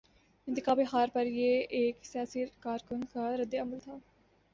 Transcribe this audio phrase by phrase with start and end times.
[0.47, 3.97] انتخابی ہار پر یہ ایک سیاسی کارکن کا رد عمل تھا۔